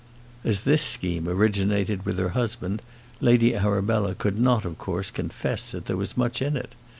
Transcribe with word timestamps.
As 0.43 0.61
this 0.61 0.81
scheme 0.81 1.29
originated 1.29 2.07
with 2.07 2.17
her 2.17 2.29
husband, 2.29 2.81
Lady 3.19 3.55
Arabella 3.55 4.15
could 4.15 4.39
not, 4.39 4.65
of 4.65 4.79
course, 4.79 5.11
confess 5.11 5.69
that 5.73 5.85
there 5.85 5.95
was 5.95 6.17
much 6.17 6.41
in 6.41 6.57
it. 6.57 6.73